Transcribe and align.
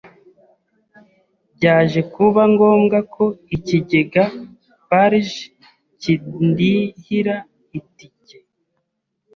Byaje 1.55 1.99
kuba 2.13 2.41
ngombwa 2.53 2.97
ko 3.13 3.25
ikigega 3.55 4.23
Farg 4.85 5.27
kindihira 6.01 7.35
iti 7.79 8.07
ke 8.25 8.37